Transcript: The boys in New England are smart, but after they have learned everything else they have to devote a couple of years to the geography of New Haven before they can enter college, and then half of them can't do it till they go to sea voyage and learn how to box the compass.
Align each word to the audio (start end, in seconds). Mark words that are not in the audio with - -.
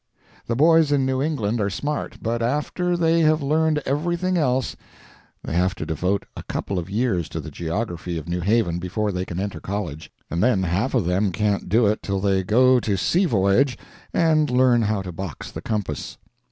The 0.47 0.55
boys 0.55 0.91
in 0.91 1.05
New 1.05 1.21
England 1.21 1.61
are 1.61 1.69
smart, 1.69 2.17
but 2.23 2.41
after 2.41 2.97
they 2.97 3.19
have 3.19 3.43
learned 3.43 3.83
everything 3.85 4.35
else 4.35 4.75
they 5.43 5.53
have 5.53 5.75
to 5.75 5.85
devote 5.85 6.25
a 6.35 6.41
couple 6.41 6.79
of 6.79 6.89
years 6.89 7.29
to 7.29 7.39
the 7.39 7.51
geography 7.51 8.17
of 8.17 8.27
New 8.27 8.39
Haven 8.39 8.79
before 8.79 9.11
they 9.11 9.25
can 9.25 9.39
enter 9.39 9.59
college, 9.61 10.11
and 10.27 10.41
then 10.41 10.63
half 10.63 10.95
of 10.95 11.05
them 11.05 11.31
can't 11.31 11.69
do 11.69 11.85
it 11.85 12.01
till 12.01 12.19
they 12.19 12.41
go 12.43 12.79
to 12.79 12.97
sea 12.97 13.25
voyage 13.25 13.77
and 14.11 14.49
learn 14.49 14.81
how 14.81 15.03
to 15.03 15.11
box 15.11 15.51
the 15.51 15.61
compass. 15.61 16.17